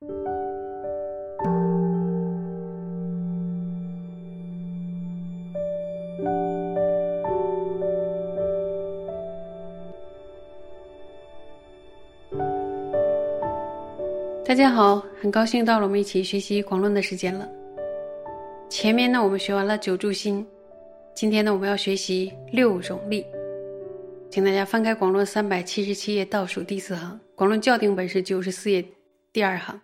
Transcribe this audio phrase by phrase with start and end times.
[0.00, 0.06] 大
[14.54, 17.46] 家好，很高兴到了我们一起学习广论的时间了。
[18.70, 20.46] 前面呢，我们学完了九柱心，
[21.14, 23.26] 今天呢，我们要学习六种力。
[24.30, 28.82] 请大家翻开广论三百七十七页倒数第四行，广论校订本是九十四页
[29.30, 29.78] 第二行。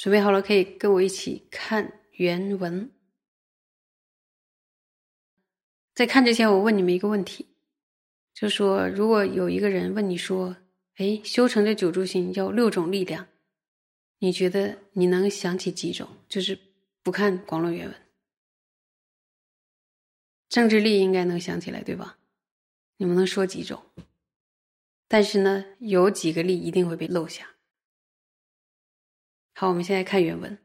[0.00, 2.90] 准备好了，可以跟我一起看原文。
[5.94, 7.48] 在看之前，我问你们一个问题，
[8.32, 10.56] 就说如果有一个人问你说
[10.96, 13.28] ：“哎，修成这九柱心要六种力量。”
[14.20, 16.08] 你觉得你能想起几种？
[16.30, 16.58] 就是
[17.02, 17.94] 不看广论原文，
[20.48, 22.16] 政治力应该能想起来，对吧？
[22.96, 23.84] 你们能说几种？
[25.06, 27.46] 但是呢，有几个力一定会被漏下。
[29.60, 30.58] 好，我们现在看原文。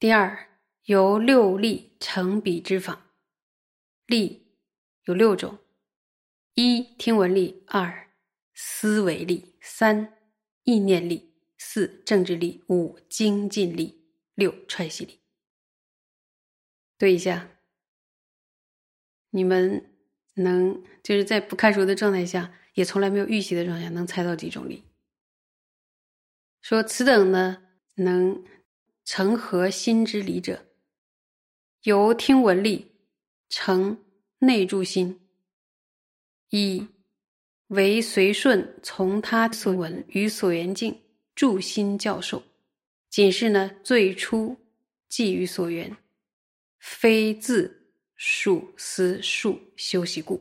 [0.00, 0.48] 第二，
[0.86, 3.06] 由六力成比之法，
[4.06, 4.48] 力
[5.04, 5.60] 有六种：
[6.54, 8.10] 一听闻力，二
[8.52, 10.12] 思维力，三。
[10.64, 14.02] 意念力，四政治力，五精进力，
[14.34, 15.20] 六串习力。
[16.98, 17.48] 对一下，
[19.30, 19.88] 你们
[20.34, 24.82] 能就是在不看书的状态下，也从来没有预习的状态下，能猜到几种力？
[26.64, 27.62] 说此等呢，
[27.96, 28.42] 能
[29.04, 30.64] 成合心之理者，
[31.82, 32.90] 由听闻力
[33.50, 34.02] 成
[34.38, 35.20] 内住心，
[36.48, 36.88] 以。
[37.68, 41.02] 为随顺从他所闻与所缘境
[41.34, 42.42] 助心教授，
[43.10, 44.56] 仅是呢最初
[45.08, 45.96] 寄于所缘，
[46.78, 50.40] 非自数思数修习故。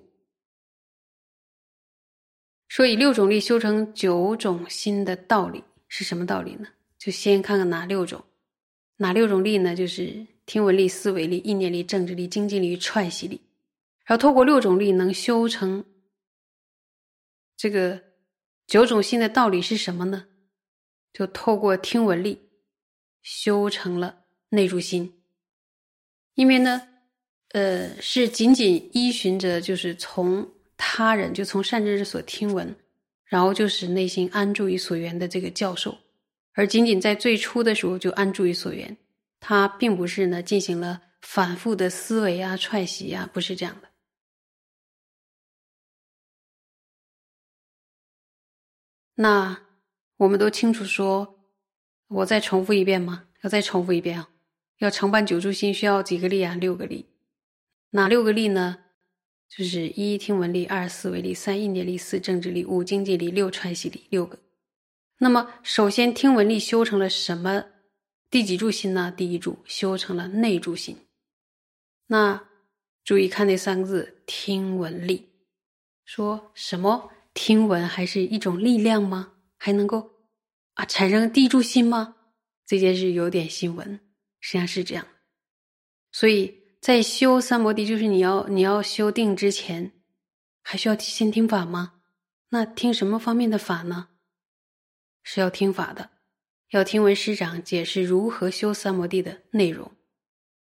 [2.67, 5.63] 说以六种力修成九种心的道理
[5.95, 6.67] 是什么道理呢？
[6.97, 8.25] 就先看看哪六种，
[8.97, 9.75] 哪六种力呢？
[9.75, 13.39] 就是听闻力、思维力、意念力、政治力、经济力、串习力。
[14.03, 15.85] 然后透过六种力能修成。
[17.55, 18.01] 这个
[18.65, 20.25] 九种心的道理是什么呢？
[21.13, 22.41] 就透过听闻力
[23.21, 25.21] 修成了内住心。
[26.33, 26.87] 因为呢，
[27.49, 32.75] 呃，是仅仅依循着就是从他人就从善知识所听闻，
[33.25, 35.97] 然后就是内心安住于所缘的这个教授，
[36.53, 38.95] 而仅仅在最初的时候就安住于所缘，
[39.39, 43.89] 他并不是呢进行了反复的思维啊、串习啊，不是这样的。
[49.15, 49.61] 那
[50.17, 51.39] 我们都清楚说，
[52.07, 53.27] 我再重复一遍吗？
[53.41, 54.29] 要再重复一遍啊！
[54.77, 56.55] 要承办九柱心需要几个力啊？
[56.55, 57.09] 六个力。
[57.91, 58.82] 哪六个力呢？
[59.55, 64.39] 就是一听闻力，二思维力，三意念力，四政治力，五经济力，六串习力，六个。
[65.19, 67.65] 那么首先听闻力修成了什么？
[68.31, 69.13] 第几柱心呢？
[69.15, 70.97] 第一柱修成了内柱心。
[72.07, 72.47] 那
[73.03, 75.29] 注意看那三个字“听闻力”，
[76.03, 77.11] 说什么？
[77.35, 79.33] 听闻还是一种力量吗？
[79.57, 80.09] 还能够
[80.73, 82.15] 啊产生地柱心吗？
[82.65, 83.99] 这件事有点新闻，
[84.39, 85.07] 实际上是这样。
[86.11, 89.93] 所以在修三摩地，就是你要你要修定之前，
[90.61, 92.01] 还需要先听法吗？
[92.49, 94.09] 那听什么方面的法呢？
[95.23, 96.09] 是要听法的，
[96.71, 99.89] 要听闻师长解释如何修三摩地的内容。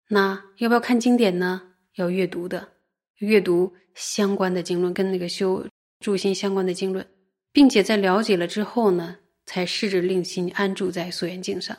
[0.09, 1.75] 那要不要看经典呢？
[1.95, 2.73] 要阅读的，
[3.19, 5.65] 阅读相关的经论，跟那个修。
[6.01, 7.07] 住心相关的经论，
[7.53, 11.77] 并且在了解了之后呢，才试着令心安住在所缘境上。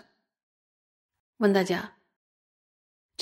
[1.37, 1.97] 问大家，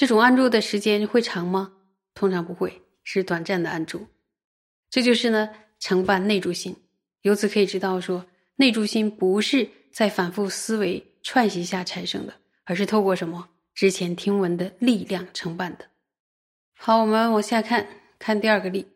[0.01, 1.75] 这种安住的时间会长吗？
[2.15, 4.07] 通常不会，是短暂的安住。
[4.89, 6.75] 这就是呢，承办内住心。
[7.21, 8.25] 由此可以知道，说
[8.57, 12.33] 内住心不是在反复思维串习下产生的，
[12.65, 15.85] 而是透过什么之前听闻的力量承办的。
[16.79, 17.87] 好，我们往下看，
[18.19, 18.87] 看第二个例。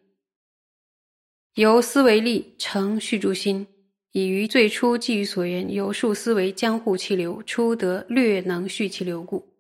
[1.57, 3.67] 由思维力成续住心，
[4.13, 9.54] 以于最初寄于所缘，由数思维将护气流，出得略能续气流故。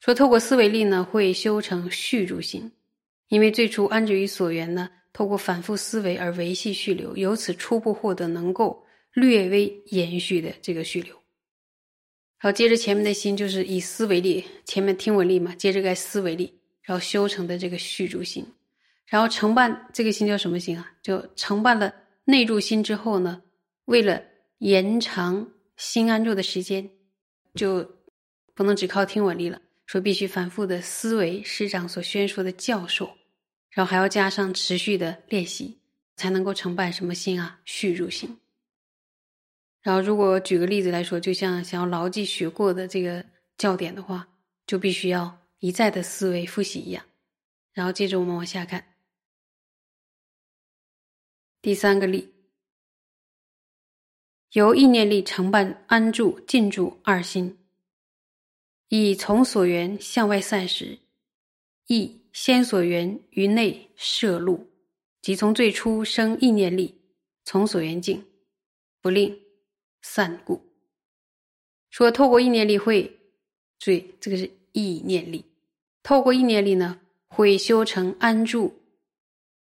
[0.00, 2.70] 说透过思维力呢，会修成续住心，
[3.28, 11.14] 因为最初安置于所缘呢，透过反复思维而维系续流，由此初步获得能够略微延续的这个续流。
[12.38, 18.46] 好，接着前面的心就是以思维力，前面听闻力嘛，接着该思维力，然后修成的这个续住心。
[19.06, 20.92] 然后承办这个心叫什么心啊？
[21.02, 21.92] 就承办了
[22.24, 23.42] 内住心之后呢，
[23.86, 24.22] 为了
[24.58, 26.88] 延长心安住的时间，
[27.54, 27.90] 就
[28.54, 33.16] 不能只靠听闻力了，说必须反复的思维师长所宣说的教授，
[33.70, 35.78] 然后还要加上持续的练习，
[36.14, 37.58] 才能够承办什么心啊？
[37.64, 38.38] 续入心。
[39.80, 43.24] 然后，如果举个例子来说，就像想要牢记学过的这个
[43.56, 44.28] 教点的话，
[44.66, 47.02] 就必须要一再的思维复习一样。
[47.72, 48.94] 然后接着我们往下看，
[51.62, 52.30] 第三个例，
[54.52, 57.56] 由意念力承办安住、进住二心，
[58.88, 60.98] 以从所缘向外散时，
[61.86, 64.68] 意先所缘于内摄入，
[65.20, 67.00] 即从最初生意念力，
[67.44, 68.24] 从所缘境，
[69.00, 69.38] 不令。
[70.00, 70.62] 散故，
[71.90, 73.18] 说透过意念力会，
[73.80, 75.44] 注意这个是意念力。
[76.04, 78.80] 透过意念力呢，会修成安住、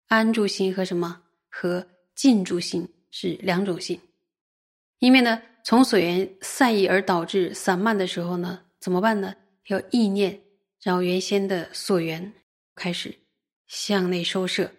[0.09, 1.87] 安住心和什么和
[2.17, 3.99] 静住心是两种心。
[4.99, 9.35] 因为呢，从所缘散逸而导致散漫的时候呢，怎么办呢？
[9.69, 10.43] 要意念，
[10.83, 12.35] 然后原先的所缘
[12.75, 13.15] 开始
[13.67, 14.71] 向内收摄，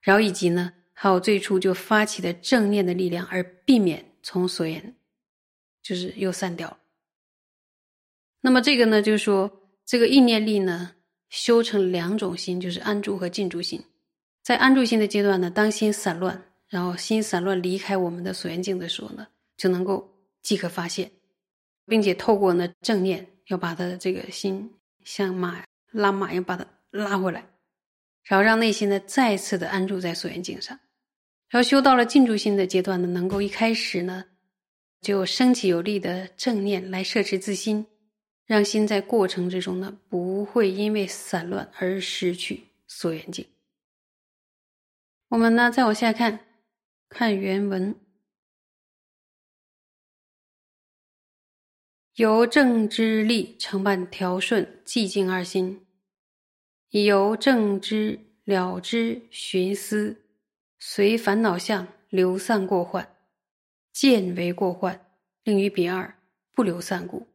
[0.00, 4.02] 然后以及呢，还有最初就发起的正念的力量，而避免。
[4.22, 4.96] 从所缘，
[5.82, 6.78] 就是又散掉了。
[8.40, 10.96] 那么这个呢，就是说这个意念力呢，
[11.28, 13.84] 修成两种心，就是安住和静住心。
[14.42, 20.12] 在安住心的阶段呢，当心散乱，然后心散乱离开我们的所缘境的时候呢，就能够
[20.42, 21.12] 即可发现，
[21.86, 24.74] 并且透过呢正念，要把他的这个心
[25.04, 27.46] 像马拉马一样把它拉回来，
[28.24, 30.78] 然后让内心呢再次的安住在所缘境上。
[31.48, 34.24] 然后修到了静住心的阶段呢，能够一开始呢，
[35.00, 37.86] 就升起有力的正念来摄持自心，
[38.46, 43.46] 让心在过程之中呢，不会因为散乱而失去所缘境。
[45.28, 46.40] 我们呢再往下看，
[47.08, 47.94] 看原文，
[52.16, 55.84] 由正知力承办调顺寂静二心，
[56.88, 60.22] 以由正知了知寻思。
[60.78, 63.16] 随烦恼相流散过患，
[63.92, 65.06] 见为过患，
[65.44, 66.18] 令于彼二
[66.54, 67.26] 不流散故。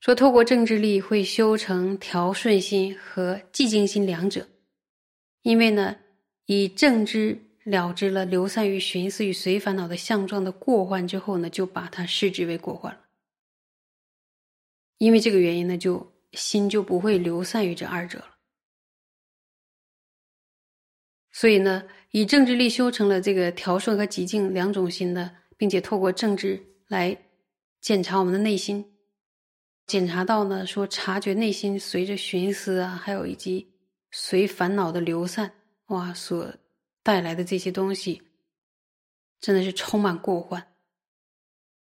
[0.00, 4.48] 说透过正智力会修成调顺心和寂静心两者，
[5.42, 5.96] 因为呢，
[6.46, 13.00] 以正知了知了流散于寻思与随烦恼的相状的过患之后呢，就把它视之为过患了。
[14.98, 18.36] 因为这个原因呢，就心就不会流散于这二者了。
[21.32, 27.16] 所以呢，以政治力修成了这个调顺和极静两种心的，并且透过政治来
[27.80, 28.94] 检查我们的内心，
[29.86, 33.74] 检查到呢，说察觉内心随着寻思啊，还有以及
[34.12, 35.50] 随烦恼的流散
[35.86, 36.54] 哇所
[37.04, 38.22] 带来的这些东西，
[39.40, 40.74] 真的是充满过患。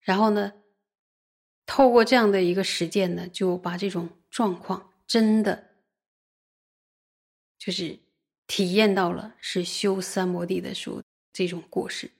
[0.01, 0.51] 然后呢，
[1.65, 5.77] 透过这样的一个实践呢，就把这种状况真的
[7.57, 7.97] 就是。
[8.45, 11.01] 体验到了是修三摩地的时候
[11.31, 12.11] 这种过失，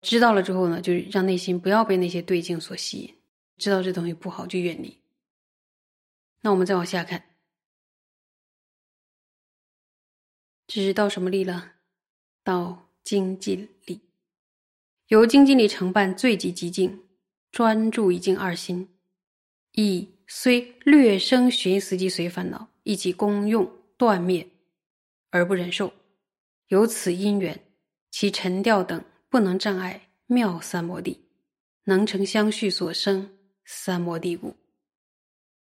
[0.00, 3.14] 知道了之后呢，就是让内心不要被那些对境所吸引，
[3.58, 4.98] 知道这东西不好就远离。
[6.40, 7.31] 那我们再往下看，
[10.66, 11.72] 这是到什么力了？
[12.44, 14.00] 到精进力，
[15.08, 17.04] 由精进力承办最极极静，
[17.50, 18.88] 专注一境二心，
[19.72, 24.48] 以虽略生寻思及随烦恼，一起功用断灭。
[25.34, 25.90] 而不忍受，
[26.68, 27.58] 由此因缘，
[28.10, 31.24] 其沉调等不能障碍妙三摩地，
[31.84, 34.54] 能成相续所生三摩地故。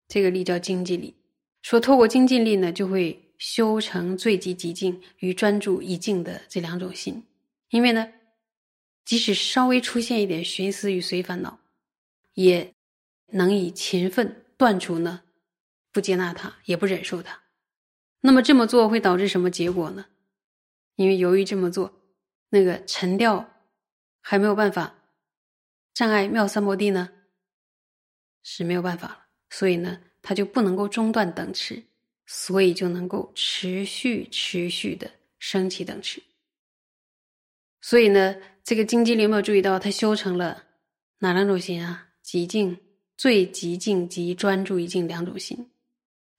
[0.09, 1.15] 这个力叫精进力，
[1.61, 7.23] 说透过精进力呢，就会修成最极极静与专注一境的这两种心。
[7.69, 8.11] 因为呢，
[9.03, 11.59] 即使稍微出现一点寻思与随烦恼，
[12.33, 12.73] 也
[13.27, 15.23] 能以勤奋断除呢，
[15.91, 17.41] 不接纳它，也不忍受它。
[18.21, 20.05] 那么这么做会导致什么结果呢？
[20.95, 22.01] 因为由于这么做，
[22.49, 23.61] 那个沉掉
[24.21, 24.95] 还没有办法
[25.93, 27.09] 障碍妙三摩地呢，
[28.41, 29.25] 是没有办法了。
[29.49, 31.83] 所以呢，它就不能够中断等持，
[32.25, 36.21] 所以就能够持续持续的升起等持。
[37.81, 40.63] 所以呢，这个经济里有没有注意到，它修成了
[41.19, 42.07] 哪两种心啊？
[42.21, 42.77] 极静、
[43.15, 45.69] 最极静及专注一静两种心。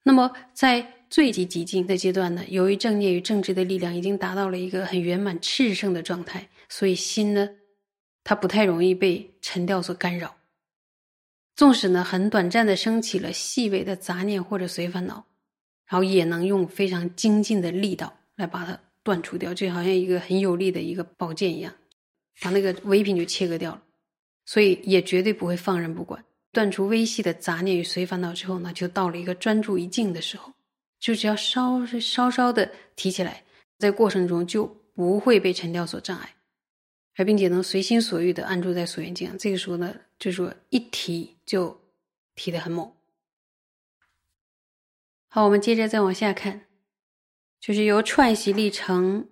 [0.03, 7.49] 那么在最极极静的阶段呢，由于正念与正知的力量已经达到了一个很圆满炽盛的状态，所以心呢，
[8.25, 10.37] 它不太容易被沉掉所干扰。
[11.55, 15.25] 纵使呢很短暂的升起了细微的杂念或者随烦恼，
[15.89, 21.73] 然后也能用非常精进的力道来把它断除掉，就好像一个很有力的一个宝剑一样，
[22.41, 23.83] 把那个微品就切割掉了。
[24.45, 30.53] 所以也绝对不会放任不管，断除微细的杂念与随烦恼之后呢，就到了一个专注一静的时候。
[30.99, 33.45] 就只要稍稍稍的提起来，
[33.79, 34.65] 在过程中就
[34.95, 36.37] 不会被沉掉所障碍，
[37.17, 39.37] 而并且能随心所欲的安住在所缘境。
[39.39, 41.79] 这个时候呢，就是说一提就
[42.35, 42.91] 提的很猛。
[45.37, 46.65] 好，我们接着再往下看，
[47.61, 49.29] 就是由串习力成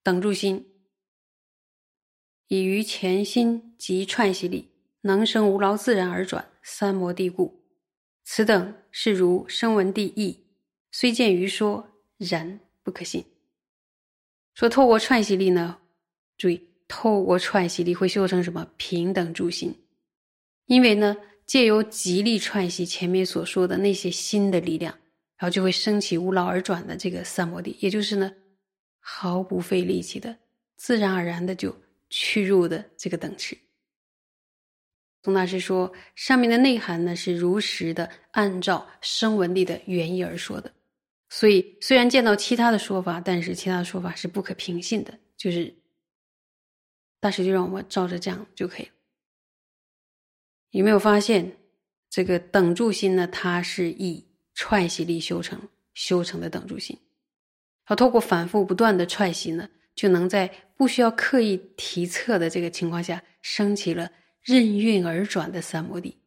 [0.00, 0.64] 等住心，
[2.46, 4.70] 以于前心及串习力，
[5.00, 7.64] 能生无劳自然而转三摩地故。
[8.22, 10.46] 此等是如声闻地义，
[10.92, 13.24] 虽见于说，然不可信。
[14.54, 15.80] 说透过串习力呢，
[16.36, 19.74] 注意透过串习力会修成什么平等住心？
[20.66, 24.96] 因为呢，借由极力串习前面所说的那些心的力量。
[25.38, 28.34] 然后就会升起无劳而转的这个三摩地，也就是呢，
[28.98, 30.36] 毫不费力气的，
[30.76, 31.74] 自然而然的就
[32.10, 33.56] 去入的这个等持。
[35.22, 40.72] 宗大师说，上面的内涵呢是如实的按照声闻力的原意而说的，
[41.28, 45.16] 所以虽然见到其他的说法，但是其他的说法是不可凭信的。
[45.36, 45.72] 就是
[47.20, 48.92] 大师就让我们照着这样就可以了。
[50.70, 51.56] 有没有发现
[52.10, 53.24] 这个等住心呢？
[53.28, 54.27] 它是以。
[54.58, 55.56] 串习力修成
[55.94, 56.98] 修成的等住心，
[57.84, 64.10] 好，透过反复不断的串习呢，就能在不需要刻意提测的这个情况下，升起了
[64.42, 66.18] 任运而转的三摩地。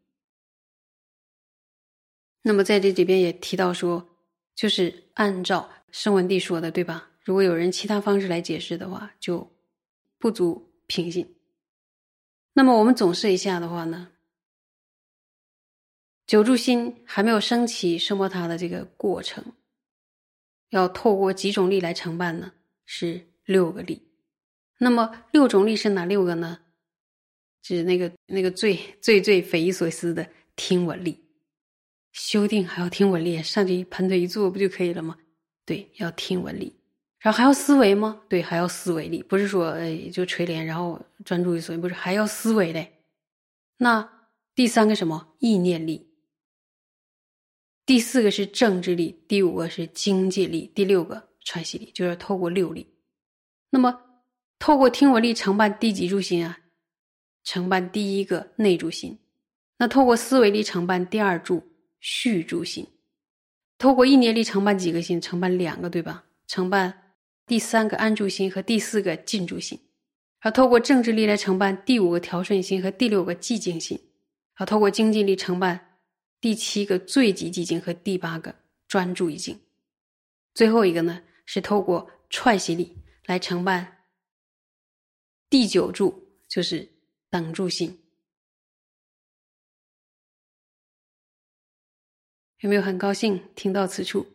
[2.43, 4.07] 那么在这里边也提到说，
[4.55, 7.09] 就是按照声闻地说的，对吧？
[7.25, 9.51] 如果有人其他方式来解释的话，就
[10.17, 11.35] 不足凭信。
[12.53, 14.07] 那么我们总试一下的话呢？
[16.31, 19.43] 九住心还没有升起声波塔的这个过程，
[20.69, 22.53] 要透过几种力来承办呢？
[22.85, 24.01] 是六个力。
[24.77, 26.59] 那么六种力是哪六个呢？
[27.61, 31.21] 指那个那个最最最匪夷所思的听闻力。
[32.13, 35.17] 修定还要听闻力，上去盘腿一坐不就可以了吗？
[35.65, 36.73] 对，要听闻力。
[37.19, 38.21] 然后还要思维吗？
[38.29, 39.21] 对，还要思维力。
[39.21, 43.01] 不是说哎就垂帘然后专注于所不是还要思维嘞。
[43.75, 44.09] 那
[44.55, 46.07] 第三个什么意念力？
[47.91, 52.87] 第四个是政治力，第五个是经济力，第六个串习力，就是透过六力。
[53.69, 53.99] 那么，
[54.59, 56.57] 透过听闻力承办第几柱心啊？
[57.43, 59.19] 承办第一个内柱心。
[59.77, 61.61] 那透过思维力承办第二柱
[61.99, 62.87] 续柱心。
[63.77, 65.19] 透过意念力承办几个心？
[65.19, 66.23] 承办两个，对吧？
[66.47, 67.13] 承办
[67.45, 69.77] 第三个安住心和第四个进住心。
[70.39, 73.99] 而透过政治力来承办第五个调顺心和第六个寂静心。
[74.55, 75.90] 而透过经济力承办。
[76.41, 78.53] 第七个最极寂静和第八个
[78.87, 79.61] 专注一境，
[80.55, 84.05] 最后一个呢是透过串习力来承办
[85.49, 86.91] 第九柱，就是
[87.29, 87.95] 等住性。
[92.61, 94.25] 有没有很高兴听到此处？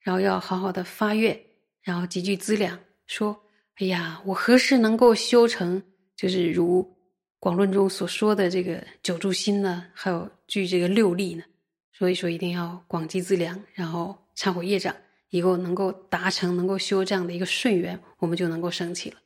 [0.00, 1.40] 然后要好好的发愿，
[1.80, 3.40] 然后积聚资粮，说
[3.78, 5.80] ：“哎呀，我何时能够修成？
[6.16, 6.92] 就是如。”
[7.38, 11.44] 广论中所说的这个九住心呢，还有具这个六力呢，
[11.92, 14.94] 所以说一定要广积资粮，然后忏悔业障，
[15.30, 19.20] 以后能够达成，能够修这样的一个顺缘，我们就能够升起了。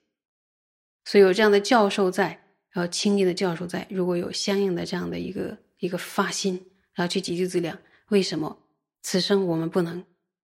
[1.05, 2.29] 所以有这样的教授在，
[2.71, 7.79] 然后清净的教授在，如果有相应的这样的一个一个发心，然后去积聚资粮，
[8.09, 8.69] 为什么
[9.01, 10.05] 此生我们不能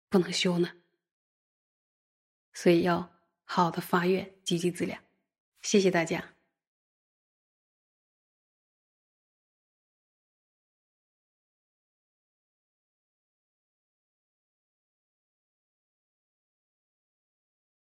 [0.09, 0.71] 不能修呢？
[2.53, 3.11] 所以要
[3.43, 4.99] 好的发愿，积聚资粮。
[5.61, 6.30] 谢谢大家。